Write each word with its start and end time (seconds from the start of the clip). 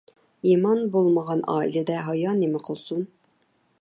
ئىمان 0.53 0.79
بولمىغان 0.95 1.43
ئائىلىدە 1.55 1.99
ھايا 2.07 2.33
نېمە 2.41 2.63
قىلسۇن؟ 2.71 3.05